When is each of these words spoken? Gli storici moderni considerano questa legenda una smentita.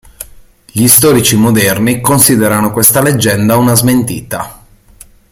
Gli 0.65 0.87
storici 0.87 1.35
moderni 1.35 2.01
considerano 2.01 2.71
questa 2.71 3.03
legenda 3.03 3.57
una 3.57 3.75
smentita. 3.75 4.65